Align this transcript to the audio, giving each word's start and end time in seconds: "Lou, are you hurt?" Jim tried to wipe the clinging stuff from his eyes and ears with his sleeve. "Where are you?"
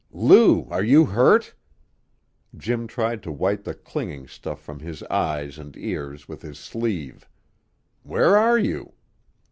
"Lou, 0.09 0.67
are 0.71 0.83
you 0.83 1.05
hurt?" 1.05 1.53
Jim 2.57 2.87
tried 2.87 3.21
to 3.21 3.31
wipe 3.31 3.63
the 3.65 3.75
clinging 3.75 4.27
stuff 4.27 4.59
from 4.59 4.79
his 4.79 5.03
eyes 5.11 5.59
and 5.59 5.77
ears 5.77 6.27
with 6.27 6.41
his 6.41 6.57
sleeve. 6.57 7.29
"Where 8.01 8.35
are 8.35 8.57
you?" 8.57 8.93